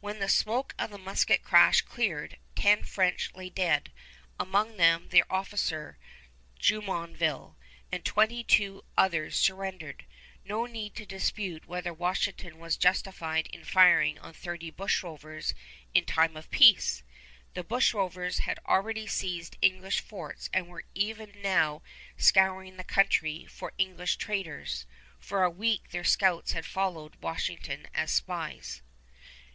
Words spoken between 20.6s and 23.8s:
were even now scouring the country for